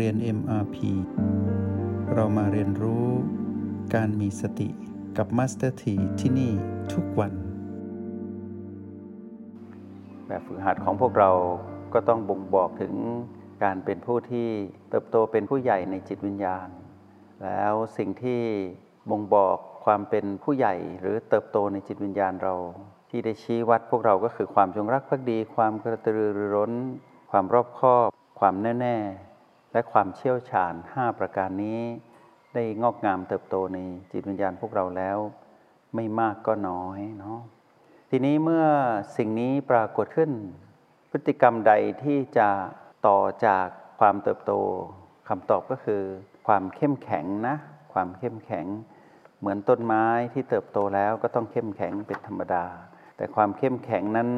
[0.00, 0.76] เรียน MRP
[2.14, 3.06] เรามาเรียนรู้
[3.94, 4.68] การมีสติ
[5.16, 6.52] กับ Master T ที่ที่นี่
[6.92, 7.32] ทุกวัน
[10.26, 11.30] แบบฝึกหัดของพวกเรา
[11.94, 12.94] ก็ต้องบ่งบอกถึง
[13.64, 14.48] การเป็นผู้ที่
[14.90, 16.68] เติบโตเป็นผู้ใหญ่ในจิตวิญญาณ
[17.44, 18.40] แล้วสิ่งที่
[19.10, 22.54] บ่งบอกความเป็นผู้ใหญ่หรือเติบโตในจิตวิญญาณเรา
[23.10, 26.72] ที่ได้ชี้วัดพวกเราก็คือความจงรักภักดี ความกระตือรือร้น
[27.30, 28.08] ความรอบคอบ
[28.40, 28.96] ความแน่แน่
[29.74, 31.80] และความเชี่ยวชาญ 5 ประการนี้
[32.54, 33.78] ได้งอกงามเติบโตใน
[34.12, 35.18] จิตวิญญาณพวกเราแล้ว
[35.94, 37.38] ไม่มากก็น้อยเนาะ
[38.10, 38.66] ทีนี้เมื่อ
[39.16, 40.30] สิ่งนี้ปรากฏขึ้น
[41.10, 42.48] พฤติกรรมใดที่จะ
[43.06, 43.66] ต่อจาก
[44.00, 44.52] ความเติบโต
[45.28, 46.02] คำตอบก็คือ
[46.46, 47.56] ความเข้มแข็งนะ
[47.92, 48.66] ความเข้มแข็ง
[49.38, 52.64] เหมือนต้นไม้ที่เติบโตแล้วก็ต้องเข้มแข็งเป็นธรรมดา
[53.16, 54.30] แต่ความเข้มแข็งนั้น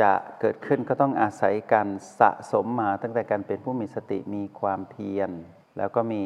[0.00, 1.88] จะเกิดขึ้นก็ต้องอาศัยการ
[2.20, 5.30] สะสมมาตั้งแต่การเป็นผู้มีสติมีความเพียร
[5.78, 6.22] แล้วก็มี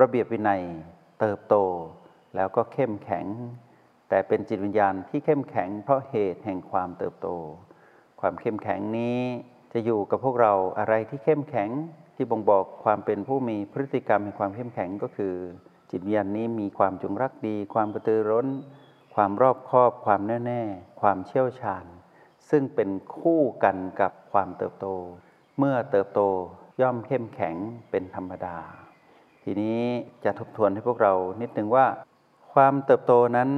[0.00, 0.62] ระเบียบวินัย
[1.20, 1.56] เติบโต
[2.36, 3.26] แล้วก็เข้มแข็ง
[4.08, 7.28] แต่เป็นจิตวิญญาณที่เข้มแข็ง เพราะเหตุแห่งความเติบโต
[8.20, 9.18] ความเข้มแข็งนี้
[9.72, 11.70] จะอยู่กับพวกเราอะไรที่เข้มแข็ง
[12.16, 15.34] ที่บ่งบอกความเป็นผู้มีพฤติกรรมแห่งความเข้มแข็งก็คือ
[15.90, 18.46] จิตวิญญาณนี้มีความจงรักดี ความกระตือร้น
[19.14, 20.62] ความรอบคอบ ความแน่แน่
[21.00, 21.84] ความเชี่ยวชาญ
[22.50, 24.86] ซึ่งเป็นคู่กันกับความเติบโต
[25.58, 26.20] เมื่อเติบโต
[26.80, 27.56] ย่อมเข้มแข็ง
[27.90, 28.56] เป็นธรรมดา
[29.44, 29.80] ทีนี้
[30.24, 31.86] จะทบทวนให้พวกเรานิดนึงว่า
[32.52, 33.50] ความเติบโตนั้น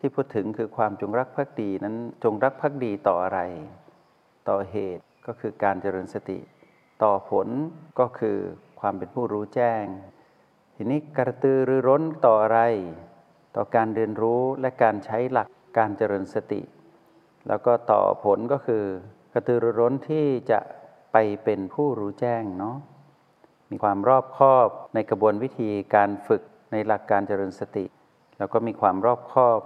[0.00, 3.40] ที่พูดถึงคือความจงรักภักดีนั้นจงรักภักดีต่ออะไร
[4.48, 6.38] ต่อเหตุก็คือการเจริญสติ
[7.02, 7.48] ต่อผล
[8.00, 8.36] ก็คือ
[8.80, 9.84] ความเป็นผู้รู้แจ้ง
[10.76, 12.60] ทีนี้กระตือรือร้นต่ออะไร
[13.56, 15.48] ต่อการเรียนรู้และการใช้หลัก
[15.78, 16.60] การเจริญสติ
[17.48, 18.84] แล้วก็ต่อผลก็คือ
[19.32, 20.60] กระตือรือร้นที่จะ
[21.12, 22.76] ไปเป็นผู้รู้แจ้งเนาะ
[23.70, 26.42] มีความรอบคอบในกระบวนวิธีการฝึก
[26.72, 27.84] ในหลักการเจริญสติ
[28.38, 29.60] แล้วก็มีความรอบคอบ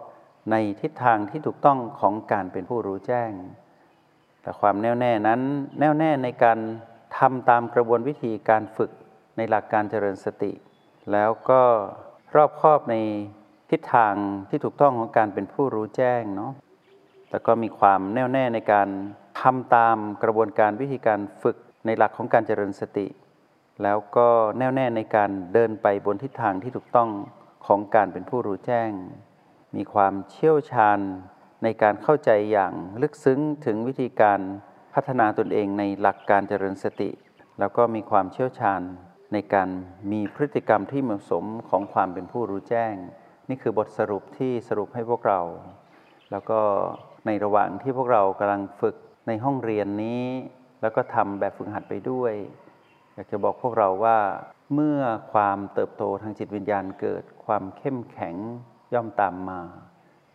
[0.51, 3.31] ในทิศทางที่ถูกต้องของการเป็นผู้รู้แจ้ง
[4.43, 5.41] แต่ความแน่วแน่นั้น
[5.79, 6.59] แน่วแน่ในการ
[7.19, 8.91] ทำตามกระบวนวิธีการฝึก
[9.37, 10.53] ในหลักการเจริญสติ
[11.13, 11.63] แล้วก็
[12.37, 12.97] รอบคอบใน
[13.71, 14.15] ทิศทาง
[14.49, 16.53] ที่ถูกต้องของการเป็นผู้รู้แจ้งเนาะ
[17.35, 18.89] แล้วก็มีความแน่วแน่ในการ
[19.41, 21.57] ทำตามกระบวนการวิธีการฝึก
[21.87, 23.07] ในหลักของการเจริญสติ
[23.83, 24.29] แล้วก็
[24.59, 27.11] แน่วแน่ในการเดินไปบนทิศทางที่ถูกต้อง
[27.67, 28.91] ของการเป็นผู้รู้แจ้ง
[29.77, 30.99] มีความเชี่ยวชาญ
[31.63, 32.73] ในการเข้าใจอย่าง
[33.03, 34.41] ลึกซึ้งถึงวิธีการ
[34.95, 37.11] พัฒนาตนเองในหลักการเจริญสติ
[37.61, 38.81] แล้วก็มีความเชี่ยวชาญ
[39.33, 39.69] ในการ
[40.13, 42.95] มีพฤติกรรมที่เหมาะสมของความเป็นผู้รู้แจ้ง
[43.49, 45.41] นี่คือบทสรุปที่สรุปให้พวกเรา
[46.31, 46.61] แล้วก็
[47.27, 48.97] ในระหว่างที่พวกเรากำลังฝึก
[49.29, 50.25] ในห้องเรียนนี้
[50.81, 52.33] แล้วก็ทำแบบฝึกหัดไปด้วย
[53.15, 54.19] อยากจะบอกพวกเราว่า
[54.75, 55.01] เมื่อ
[55.33, 58.37] ความเติบโตทางจิตวิญญาณเกิดความเข้มแข็ง
[58.95, 59.61] ย่อมตามมา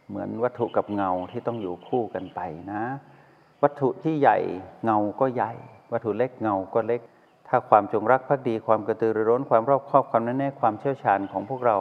[0.08, 2.40] เหมือนวัตถุกับเงาที่ต้องอยู่คู่กันไป
[2.72, 2.84] นะ
[3.64, 4.38] วัตถุที่ใหญ่
[4.84, 5.54] เงาก็ใหญ่
[5.92, 7.02] วัตถุเล็กเงาก็เล็ก
[7.48, 11.78] ถ้าความจงรักภักดีความกระตือรือร้นความรอบคอบความแน่แน่ความเชี่ยวชาญของพวกเรา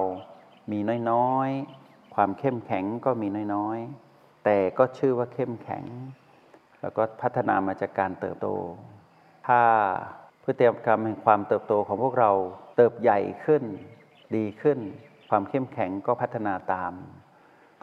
[0.70, 0.78] มี
[1.10, 4.07] น้อยๆ ความเข้มแข็งก็มีน้อยๆ
[4.44, 5.84] แต่ก็ชื่อว่าเข้มแข็ง
[6.80, 8.48] แล้วก็พัฒนามาจากการเติบโต
[9.46, 9.60] ถ้า
[10.44, 12.30] พฤติกรรมแห่งความเติบโตของพวกเรา
[12.76, 13.62] เติบใหญ่ขึ้น
[14.36, 14.78] ดีขึ้น
[15.30, 16.92] ความเข้มแข็งก็พัฒนาตาม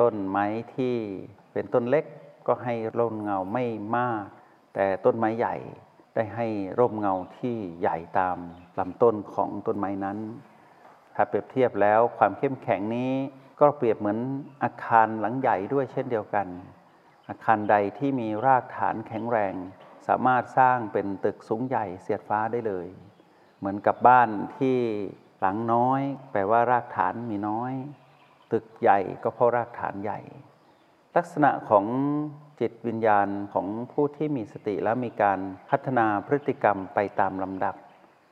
[0.01, 0.45] ต้นไม้
[0.75, 0.95] ที่
[1.53, 2.05] เป็นต้นเล็ก
[2.47, 3.65] ก็ให้ร่มเงาไม่
[3.97, 4.23] มาก
[4.73, 5.55] แต่ต้นไม้ใหญ่
[6.15, 6.47] ได้ให้
[6.79, 8.37] ร่มเงาที่ใหญ่ตาม
[8.79, 10.17] ลำต้นของต้นไม้นั้น
[11.15, 13.13] ถ้าเปรียบเทียบแล้วความเข้มแข็งนี้
[13.59, 14.19] ก็เปรียบเหมือน
[14.63, 16.47] อาคารหลังใหญ่ด้วยเช่นเดียวกัน
[17.29, 19.53] อาคารใดที่มีรากฐานแข็งแรง
[20.07, 22.87] สามารถสร้างเป็นตึกสูงใหญ่เสียดฟ้าได้เลย
[23.59, 24.77] เหมือนกับบ้านที่
[25.39, 26.01] หลังน้อย
[26.31, 27.73] แปลว่ารากฐานมีน้อย
[28.51, 30.19] ตึกใหญ่ก็เพราะรากฐานใหญ่
[31.15, 31.85] ลักษณะของ
[32.59, 37.75] จิตวิญญาณของผู้ที่มีสติและมีการพัฒนาพฤติกรรมไปตามลำดับ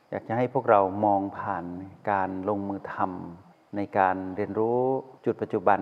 [0.10, 1.66] อยากจะให้พวกเรามองผ่าน
[2.12, 3.43] การลงมือทำ
[3.76, 4.82] ในการเรียนรู้
[5.26, 5.82] จุดปัจจุบัน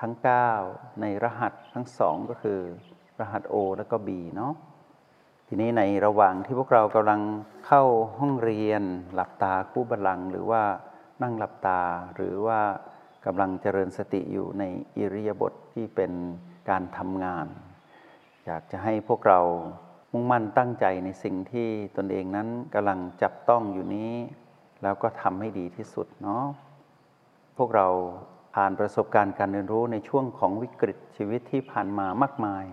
[0.00, 0.14] ทั้ง
[0.56, 2.60] 9 ในรหัสทั้งสองก็คือ
[3.20, 4.54] รหัส O และก็ B เนาะ
[5.48, 7.20] ทีนี้ในระหว่างที่พวกเรากำลัง
[7.66, 7.82] เข้า
[8.18, 8.82] ห้องเรียน
[9.14, 10.62] หลับตาคู่บัลลังก์หรือว่า
[11.22, 11.80] นั่งหลับตา
[12.16, 12.60] หรือว่า
[13.26, 14.64] กำลังเจริญสติอยู่ใน
[14.96, 16.12] อิริยาบถทที่เป็น
[16.70, 17.46] การทำงาน
[18.44, 19.40] อยากจะให้พวกเรา
[20.12, 24.12] มุ่งมั่นตั้งใจในสิ่งที่ตนเองนั้นกำลังจับต้องอยู่นี้
[24.82, 26.44] แล้วก็ทำให้ดีที่สุดเนาะ
[27.56, 27.88] พวกเรา
[28.54, 32.64] ผ่านประสบการณ์การเรียนรู้ในช่วงของวิกฤตชีวิตที่ผ่านมามากมาย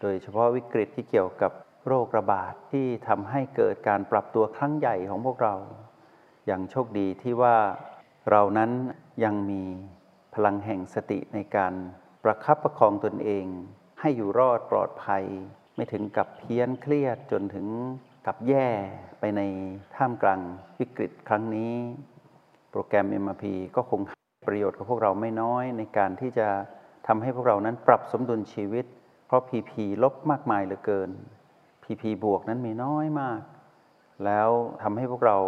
[0.00, 1.52] โดยเฉพาะวิกฤตที่เกี่ยวกับ
[1.86, 5.54] โรคระบาดที่ทำให้เกิดการปรับตัวครั้งใหญ่ของพวกเรา
[6.46, 7.56] อย่างโชคดีที่ว่า
[8.30, 8.70] เรานั้น
[9.24, 9.62] ยังมี
[10.34, 11.74] พลังแห่งสติในการ
[12.24, 13.46] ประคับประคองตนเอง
[14.00, 15.24] ให้อยู่รอดปลอดภัย
[15.74, 17.66] ไม่ถึงกับเพี้ยนเครียดจนถึง
[18.26, 18.68] กับแย่
[19.20, 19.40] ไปใน
[19.94, 20.40] ท่ามกลาง
[20.78, 21.74] วิกฤตครั้งนี้
[22.72, 23.44] โปรแกรม MRP
[23.76, 26.48] ก็คงให้ประโยชน์กับพวกเราไม่น้อยในการที่จะ
[27.06, 28.84] ทำให้พวกเรานั้นปรับสมดุลชีวิต
[29.26, 29.72] เพราะ PP
[30.02, 31.10] ลบมากมายเหลือเกิน
[31.84, 33.40] PP บวกนั้นมีน้อยมาก
[34.24, 34.48] แล้ว
[34.82, 35.38] ทำให้พวกเรา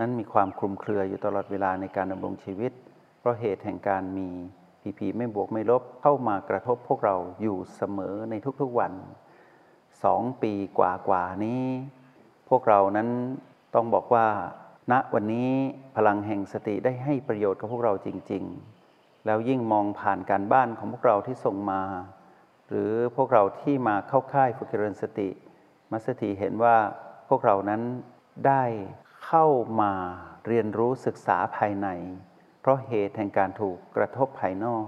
[0.00, 2.72] นั้นมีความคลุมเครืออยู่ตลอดเวลาในการดำรงชีวิต
[3.20, 4.28] เพราะเหตุแห่งการมี
[4.82, 8.92] PP ไม่บวกไม่ลบเข้ามากระทบพวกเราอยู่เสมอในทุกๆวัน
[10.04, 11.64] สองปีกว่าๆนี้
[12.48, 13.08] พวกเรานั้น
[13.74, 14.26] ต้องบอกว่า
[14.92, 15.50] ณวันนี้
[15.96, 18.44] พลังแห่งสติได้ให้ประโยชน์กับพวกเราจริง
[18.84, 21.82] ๆ แล้วยิ่งมองผ่านการบ้านของพวกเราที่ส่งมา
[22.68, 25.28] หรือพวกเราที่มาเข้าค่ายฝึกเจริญสติ
[25.90, 26.76] มัสถีเห็นว่า
[27.28, 27.82] พวกเรานั้น
[28.46, 28.64] ได้
[29.26, 29.46] เข้า
[29.80, 29.92] มา
[30.46, 31.88] เรียนรู้ศึกษาภายใน
[32.60, 34.84] เพราะเหตุแห่งการถูกกระทบภายนอก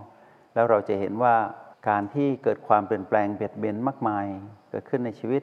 [0.54, 1.36] แล้วเราจะเห็นว่า
[1.88, 4.26] การที่เกิดความเปลี่ยนแปลงเบียดเบียนมากมาย
[4.70, 5.42] เกิดขึ้นในชีวิต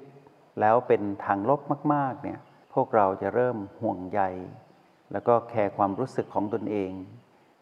[0.59, 1.61] แล้วเป็นทางลบ
[1.93, 2.39] มากๆเนี่ย
[2.75, 4.21] พวกเราจะเริ่มห่วงใย
[5.11, 6.91] แล้วก็แคร์ความรู้สึกของตนเอง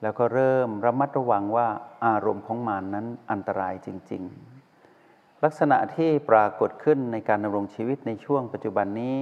[0.02, 1.68] แล้วก็เริ่มระมัดระวังว่า
[2.06, 4.24] อารมณ์ของมานนั้นอันตรายจริง
[4.84, 9.18] ๆ ลักษณะที่ปรากฏขึ้นในการดำรงชีวิตในช่วงปัจจุบันนี้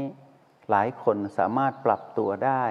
[0.69, 2.65] หลายคนสามารถปรับตัวได้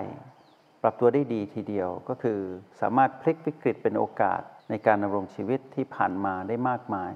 [0.82, 2.40] ปรับตัวได้ดีทีเดียวก็คือ
[2.80, 4.40] สามารถพลิกวิกฤตเป็นโอกาส
[4.70, 7.12] ในการดำรงชีวิตที่ผ่านมาได้มากมาย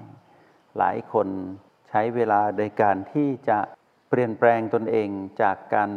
[0.77, 1.27] หลายคน
[1.89, 3.59] ใช้เวลาในการที่จะ
[4.09, 5.09] เปลี่ยนแปลงตนเอง
[5.41, 5.89] จากการ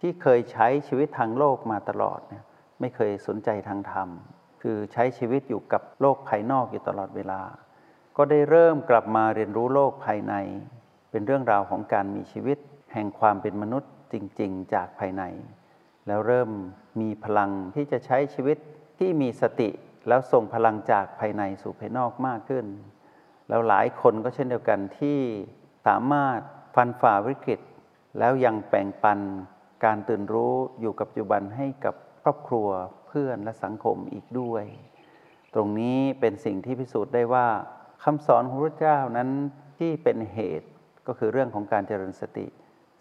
[0.00, 2.44] ที่เคยใช้ชีวิตทางโลกมาตลอดเนี่ย
[2.80, 4.08] ไม่เคยสนใจทางธรรม
[4.62, 7.42] คือใช้ชีวิตอยู่กับโลกภายนอกอยู่ตลอดเวลา
[8.16, 10.34] ก็ได้เริ่มกลับมาเรียนรู้โลกภายใน
[11.10, 12.58] เป็นเรื่องราวของการมีชีวิต
[12.92, 15.22] แห่งความเป็นมนุษย์จริง ๆ จากภายใน
[16.06, 16.50] แล้วเริ่ม
[17.00, 18.58] มีพลังที่จะใช้ชีวิต
[18.98, 19.70] ที่มีสติ
[20.08, 22.66] แล้วส่งพลังจากภายในสู่ภายนอกมากขึ้น
[23.48, 25.18] แล้วหลายคนก็เช่นเดียวกันที่
[25.86, 26.40] สามารถ
[26.74, 27.60] ฟันฝ่าวิกฤต
[28.18, 29.18] แล้วยังแบ่งปัน
[29.84, 32.68] การตื่นรู้อยู่กับปัจจุบันให้กับครอบครัว
[33.06, 34.64] เพื่อนและสังคมอีกด้วย
[35.54, 37.46] ตรงนี้เป็นสิ่งที่พิสูจน์ได้ว่า
[38.04, 39.30] คำสอนของพระเจ้านั้น
[39.78, 40.68] ที่เป็นเหตุ
[41.06, 42.46] ก็คือเรื่องของการเจริญสติ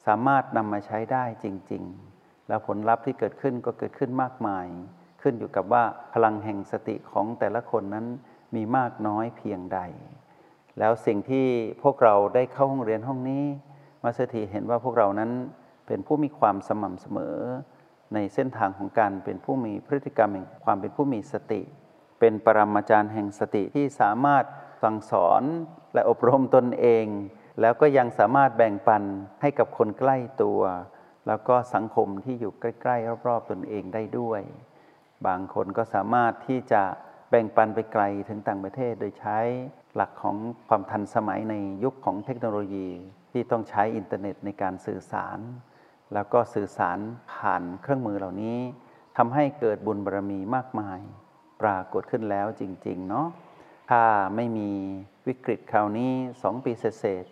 [0.06, 1.84] สามารถนำมาใช้ได้จริง
[2.16, 4.68] ๆ แล้วผลลัพธ์ที่เกิดขึ้นก็เกิดขึ้นมากมาย
[5.22, 5.84] ขึ้นอยู่กับว่า
[6.14, 8.06] พลังแห่งสติของแต่ละคนนั้น
[8.56, 9.80] มีมากน้อยเพียงใด
[10.80, 11.48] แล้วสิ่งที่
[11.84, 13.44] พวกเราได้เข้าห้องเรียนห้องนี้
[14.04, 15.32] มาสถีเห็นว่าพวกเรานั้น
[15.88, 17.38] เป็นผู้มีความสม่ำเสมอ
[18.14, 21.62] ในเส้นทางของการเป็นผู้มีพฤติกรรมแห่งความเป็นผู้มีสติ
[22.20, 24.44] เป็นปรมาจารย์แห่งสติที่สามารถ
[24.84, 25.44] สั่งสอน
[25.94, 27.06] และอบรมตนเอง
[27.62, 29.04] แล้วก็ยังสามารถแบ่งปัน
[29.42, 30.62] ให้กับคนใกล้ตัว
[31.28, 34.42] แล้วก็สังคมที่อยู่ใกล้ ๆ รอบ ๆ ตนเองได้ด้วย
[35.28, 36.84] บางคนก็สามารถที่จะ
[37.36, 39.38] แบ่งปันไปไกลถึงต่างประเทศ โดยใช้
[39.96, 40.36] หลักของ
[40.68, 42.90] ความทันสมัยในยุคของเทคโนโลยี
[43.32, 45.40] ที่ต้องใช้อินเทอร์เน็ตในการสื่อสาร
[46.14, 46.98] แล้วก็สื่อสาร
[47.34, 48.60] ผ่านเครื่องมือเหล่านี้
[49.18, 51.00] ทำให้เกิดบุญบารรมีมากมาย
[51.62, 53.28] ปรากฏขึ้นแล้วจริงๆเนาะ
[53.90, 54.04] ถ้า
[54.36, 54.72] ไม่มี
[55.28, 56.12] วิกฤตคราวนี้
[56.44, 57.26] สองปีเศษ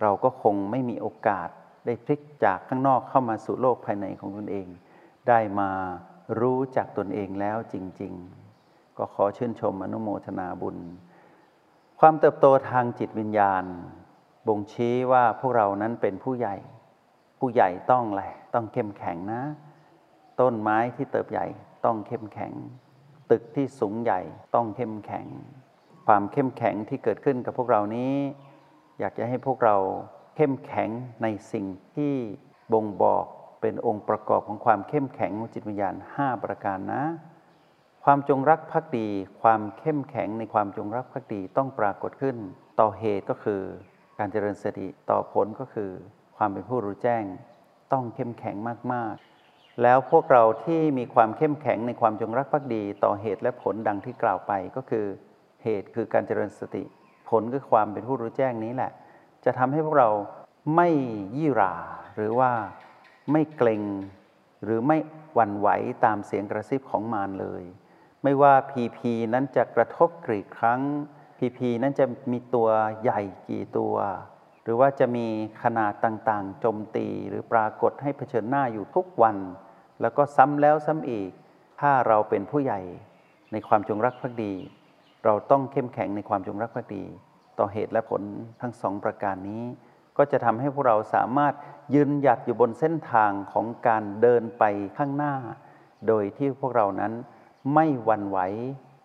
[0.00, 1.48] เราก็คงไม่มีโอกาส
[1.86, 4.68] ได้พลิกจากข้างนอกเข้ามาสู่โลกภายในของตนเอง
[5.28, 5.70] ได้มา
[6.40, 8.43] รู้จักตนเองแล้วจริง ๆ
[8.98, 10.76] ก็ขอชื่นชมอนุโมทนาบุญ
[12.00, 13.64] ความเติบโตทางจิตวิญญาณ
[14.48, 16.56] บ่งชี้ว่าพวกเรานั้นเป็นผู้ใหญ่
[17.38, 18.24] ผู้ใหญ่ต้องอะไร
[18.54, 19.42] ต้องเข้มแข็งนะ
[20.40, 21.46] ต้นไม้ที่เติบใหญ่
[21.84, 22.52] ต้องเข้มแข็ง
[23.30, 24.20] ตึกที่สูงใหญ่
[24.54, 25.26] ต้องเข้มแข็ง
[26.06, 28.14] ความเข้มแข็งที่เกิดขึ้นกับพวกเรานี้
[28.98, 29.76] อยากจะให้พวกเรา
[30.36, 30.90] เข้มแข็ง
[31.22, 32.14] ในสิ่งที่
[32.72, 33.24] บ่งบอก
[33.60, 37.02] เป็นองค์ประกอบของความเข้มแข็งของจิตวิญญาณ 5 ประการนะ
[38.08, 39.08] ความจงรักภักดี
[39.42, 42.36] ความเข้มแข็งในความจงรักภักดีต้องปรากฏขึ้น
[42.80, 43.62] ต่อเหตุก็คือ
[44.18, 45.90] การเจริญสติต่อผลก็คือ
[46.36, 47.24] ความเป็นผู้รู้แจ้ง
[47.92, 48.56] ต้องเข้มแข็ง
[48.92, 55.06] มากๆ แล้วพวกเราที่มีความเข้มแข็งในความจงรักภักดี ต่อเหตุและผลดังที่กล่าวไปก็คือ
[55.64, 56.82] เหตุคือการเจริญสติ
[57.28, 58.90] ผลคือความเป็นผู้รู้แจ้งนี้แหละ
[59.44, 60.10] จะทำให้พวกเรา
[60.76, 60.88] ไม่
[61.36, 61.74] ยี่รา
[62.16, 62.52] หรือว่า
[63.32, 63.82] ไม่เกรง
[64.64, 64.98] หรือไม่
[65.34, 65.68] หวั่นไหว
[66.04, 67.64] ตามเสียงกระซิบของมารเลย
[68.24, 70.80] ไม่ว่าพีพีนั้นจะกระทบกรีดครั้ง
[71.38, 72.68] พีพีนั้นจะมีตัว
[73.02, 73.94] ใหญ่กี่ตัว
[74.62, 75.26] หรือว่าจะมี
[75.62, 79.36] ขนาดต่างๆโจมตีหรือปรากฏให้เผชิญหน้าอยู่ทุกวัน
[80.00, 81.30] แล้วก็ซ้ำแล้วซ้ำอีก
[81.80, 82.80] ถ้าเราเป็นผู้ใหญ่
[83.52, 84.54] ในความจงรักภักดี
[85.24, 87.04] เราต้องเข้มแข็งในความจงรักภักดี
[87.58, 88.22] ต่อเหตุและผล
[88.60, 89.62] ทั้งสองประการนี้
[90.16, 91.54] ก็จะทำให้พวกเราสามารถ
[91.94, 94.64] ยืนหยัดอยู่บนเส้นทางของการเดินไป
[94.96, 95.34] ข้างหน้า
[96.08, 97.12] โดยที่พวกเรานั้น
[97.72, 98.38] ไม่หวั่นไหว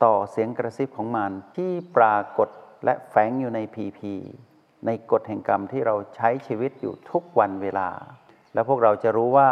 [0.04, 2.50] ต่อเสียงกระซิบของมันที่ปรากฏ
[2.86, 4.14] และแฝงอยู่ในพีพี
[4.86, 7.90] ในกฎแห่งกรรมที่เราใช้ชีวิตอยู่ทุกวันเวลา
[8.54, 9.50] แล้วพวกเราจะรู้ว่า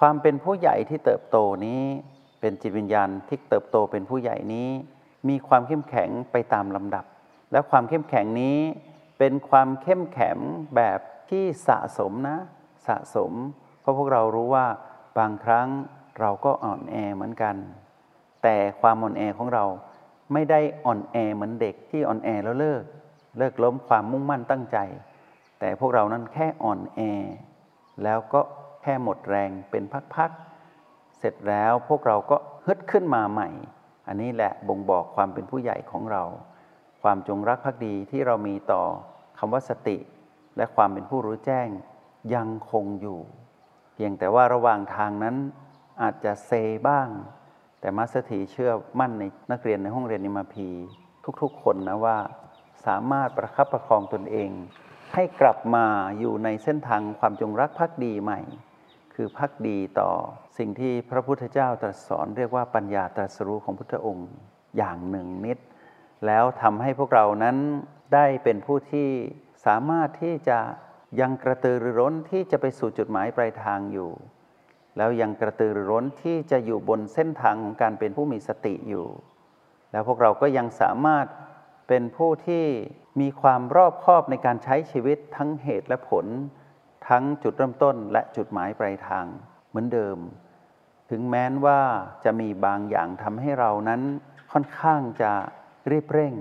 [0.00, 1.82] ความเป็นผู้ใหญ่ที่เติบโตนี้
[2.40, 4.68] เป็นจิตวิญญาณที่เติบโตเป็นผู้ใหญ่นี้
[5.28, 7.04] มีความเข้มแข็งไปตามลำดับ
[7.52, 8.58] และความเข้มแข็งนี้
[9.18, 10.36] เป็นความเข้มแข็ง
[10.76, 12.38] แบบที่สะสมนะ
[12.86, 13.32] สะสม
[13.80, 14.66] เพราะพวกเรารู้ว่า
[15.18, 15.68] บางครั้ง
[16.20, 17.56] เราก็อ่อนแอเหมือนกัน
[18.42, 19.64] แต่ความอ่อนแอของเรา
[20.32, 22.82] ไม่ได้อ่อนแอเหมือนเด็กที่อ่อนแอแล้วเลิก
[23.38, 24.78] เลิกล้มความมุ่งมั่นตั้งใจ
[25.60, 27.00] แต่พวกเรานั้นแค่อ่อนแอ
[28.04, 28.40] แล้วก็
[28.82, 33.48] แค่หมดแรงเป็นพักๆ เสร็จแล้วพวกเราก็ฮึดขึ้นมาใหม่
[34.06, 36.22] อันนี้แหละบ่งบอกความเป็นผู้ใหญ่ของเรา
[37.02, 38.82] ความจงรักภักดีที่เรามีต่อ
[39.38, 39.98] คำว่าสติ
[40.56, 41.68] และความเป็นผู้รู้แจ้ง
[42.34, 43.18] ยังคงอยู่
[43.94, 45.36] เพียงแต่ว่าระหว่างทางนั้น
[46.02, 46.50] อาจจะเซ
[46.88, 47.08] บ้าง
[47.80, 48.70] แต่มาสถีเชื่อ
[49.00, 50.68] มั่นในนักเรียนในห้องเรียนนิมาพี
[51.42, 52.18] ทุกๆ คนนะว่า
[52.86, 54.50] สามารถประคับประคองตนเอง
[55.14, 55.86] ให้กลับมา
[56.18, 58.40] อยู่ในเส้นทางความจงรักภักดีใหม่
[59.14, 60.10] คือพักดีต่อ
[60.58, 64.30] สิ่งที่พระพุทธเจ้าตรัสสอนเรียกว่าปัญญาตรัสรู้ของพุทธองค์
[64.76, 65.58] อย่างหนึ่งนิด
[66.26, 67.56] แล้วทำให้พวกเรานั้น
[68.14, 69.08] ได้เป็นผู้ที่
[69.66, 70.58] สามารถที่จะ
[71.20, 74.10] ยังกระตือรือร้นที่จะไปสู่จุดหมายปลายทางอยู่
[75.00, 79.06] แล้วยังกระตือรือร้นที่จะอยู่บนเส้นทางของการเป็นผู้มีสติอยู่
[79.92, 81.26] แล้วพวกเราก็ยังสามารถ
[81.88, 82.64] เป็นผู้ที่
[83.20, 86.26] มีความรอบคอบในการใช้ชีวิตทั้งเหตุและผล
[87.08, 89.26] ทั้งจุดเริ่มต้นและจุดหมายปลายทาง
[89.68, 90.18] เหมือนเดิม
[91.10, 91.80] ถึงแม้นว่า
[92.24, 94.00] จะมีบางอย่างทำให้เรานั้น
[94.52, 95.32] ค่อนข้างจะ
[95.90, 96.34] รีบเร่ง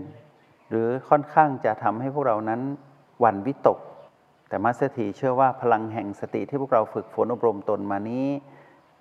[0.70, 2.62] หรือค่อนข้างจะทำให้พวกเรานั้น
[3.20, 3.80] หวั่นวิตก
[4.50, 8.28] แต่ Master T เชื่อว่าพลังแห่งสติที่พวกเราฝึกฝนอบรมตนมานี้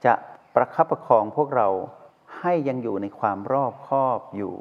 [0.04, 0.14] จะ
[0.54, 1.68] ประคับประคองพวกเรา
[2.38, 4.54] ให้ยังอยู่ในความรอบคอบอยู่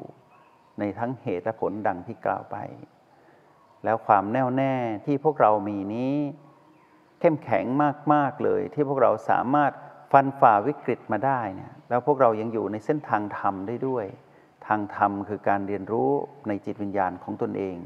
[0.78, 2.56] ในทั้งเหตุและผลดังที่กล่าวไป
[3.84, 4.74] แล้วความแน่วแน่
[5.06, 6.16] ที่พวกเรามีนี้
[7.20, 7.64] เข้มแข็ง
[8.12, 9.72] มาก ๆ เลยที่พวกเราสามารถ
[10.12, 14.06] ฟันฝ่าวิกฤตมาได้เนี่ยแล้วพวกเรายังอยู่ในเส้นทางธรรมได้ด้วย
[14.66, 16.10] ทางธรรมคือการเรียนรู้
[16.48, 17.76] ในจิตวิญญาณของตนเอง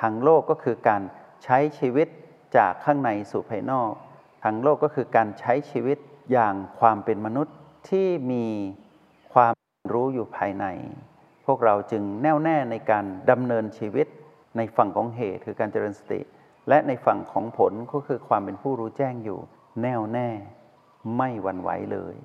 [0.00, 1.02] ทางโลกก็คือการ
[1.44, 2.08] ใช้ชีวิต
[2.56, 3.92] จากข้างในสู่ภายนอก
[4.42, 5.98] ทางโลกก็คือการใช้ชีวิต
[6.32, 7.56] อย่างความเป็นมนุษย์
[7.88, 8.46] ที่มี
[9.34, 9.54] ความ
[9.92, 10.66] รู้อยู่ภายใน
[11.46, 14.06] พวกเราจึงแน่วแน่ในการดำเนินชีวิต
[14.56, 16.20] ในฝั่งของเหตุคือการเจริญสติ
[16.68, 19.40] และในฝั่งของผลก็คือความเป็นผู้รู้แจ้งอยู่
[19.82, 20.28] แน่วแน่
[21.16, 22.16] ไม่หวั่นไหวเลย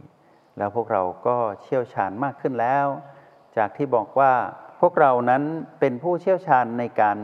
[0.58, 2.88] แล้วพวกเราก็เชี่ยวชาญมากขึ้นแล้ว
[3.58, 4.34] จากที่บอกว่า
[4.82, 5.44] พวกเรานั้น
[5.80, 7.18] เป็นผู้เชี่ยวชาญในการ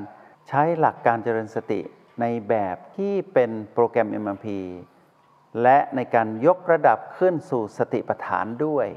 [0.48, 1.82] ใช้หลักการเจริญสติ
[2.22, 4.48] ในแบบที่เป็นโปรแกรม MMP
[5.64, 8.88] และในการยกระดับขึ้นสู่สติปัฏฐานด้วย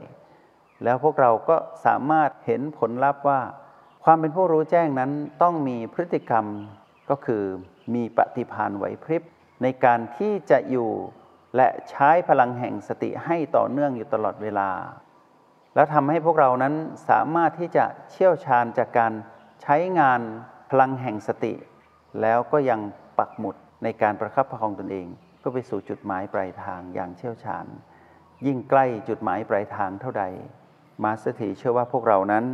[0.84, 3.40] แล้วพวกเราก็สามารถเห็นผลลัพธ์ว่า
[4.04, 5.10] ความเป็นผู้รู้แจ้งนั้น
[5.42, 6.46] ต้องมีพฤติกรรม
[7.10, 7.44] ก็คือ
[7.94, 9.22] มีปฏิภาณไหวพริบ
[9.62, 10.90] ในการที่จะอยู่
[11.56, 14.70] และใช้พลังแห่งสติให้ต่อเนื่องอยู่ตลอดเวลา
[15.74, 16.74] แล้วทำให้พวกเรานั้น
[17.08, 19.12] สามารถที่จะเชี่ยวชาญจากการ
[19.62, 20.20] ใช้งาน
[20.70, 21.54] พลังแห่งสติ
[22.20, 22.80] แล้วก็ยัง
[23.18, 25.06] ปักหมุดในการประคับประคองตนเอง
[25.38, 27.66] เพื่อไปสู่จุดหมายปลายทางอย่างเชี่ยวชาญ
[28.46, 30.24] ยิ่งใกล้จุดหมายปลายทางเท่าใด
[31.04, 32.44] Master เชื่อว่าพวกเรานั้น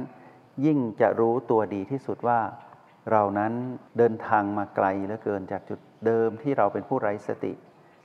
[0.65, 2.41] ยิ่งจะรู้ตัวดีที่สุดว่า
[3.11, 3.53] เรานั้น
[3.99, 7.53] เดินทางมาไกลเหลือเกินจากจุดเดิมที่เราเป็นผู้ไร้สติ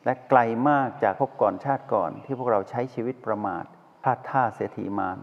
[0.06, 0.39] และไกล
[0.70, 3.63] มากจากภพก่อนชาติก่อนที่พวกเราใช้ชีวิตประมาท
[4.04, 5.20] พลาดท่าเสียทีมานาน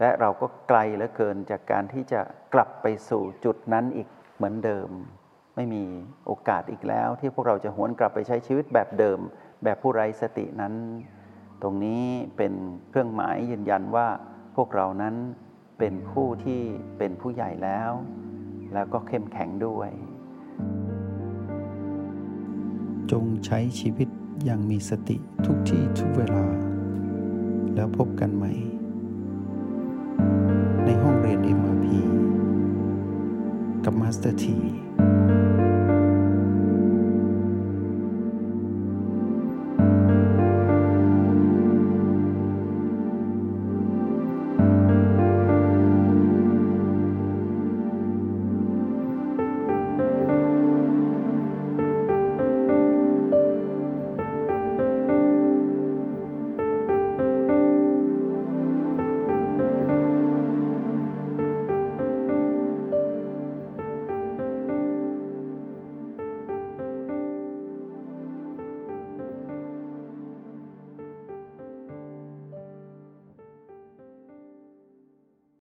[0.00, 2.20] และเราก็ไกลเหลือเกินจากการที่จะ
[2.54, 4.90] กลับไปสู่จุดนั้นอีกเหมือนเดิม
[5.56, 5.82] ไม่มี
[6.26, 9.18] โอกาสอีกแล้ว ที่พวกเราจะหวนกลับไปใช้ชีวิตแบบเดิม
[9.64, 10.74] แบบผู้ไร้สตินั้น
[11.62, 12.04] ตรงนี้
[12.36, 12.52] เป็น
[12.90, 14.06] เครื่องหมายยืนยันว่า
[14.56, 15.14] พวกเรานั้น
[15.78, 16.60] เป็นผู้ที่
[16.98, 17.90] เป็นผู้ใหญ่แล้ว
[18.74, 19.90] แล้วก็เข้มแข็งด้วย
[23.10, 24.08] จงใช้ชีวิต
[24.44, 25.16] อย่างมีสติ
[25.46, 26.44] ทุกที่ทุกเวลา
[27.74, 28.52] แล้วพบกันใหม่
[30.84, 31.86] ในห้องเรียน MRP
[33.84, 34.58] กับ Master T